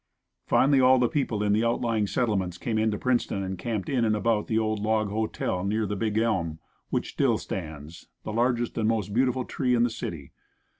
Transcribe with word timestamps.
Finally 0.47 0.81
all 0.81 0.97
the 0.97 1.07
people 1.07 1.43
in 1.43 1.53
the 1.53 1.63
outlying 1.63 2.07
settlements 2.07 2.57
came 2.57 2.79
into 2.79 2.97
Princeton 2.97 3.43
and 3.43 3.59
camped 3.59 3.87
in 3.87 4.03
and 4.03 4.15
about 4.15 4.47
the 4.47 4.57
old 4.57 4.79
log 4.79 5.09
hotel 5.09 5.63
near 5.63 5.85
the 5.85 5.95
big 5.95 6.17
elm 6.17 6.57
(which 6.89 7.11
still 7.11 7.37
stands, 7.37 8.07
the 8.23 8.33
largest 8.33 8.75
and 8.79 8.89
most 8.89 9.13
beautiful 9.13 9.45
tree 9.45 9.75
in 9.75 9.83
the 9.83 9.91
city). 9.91 10.31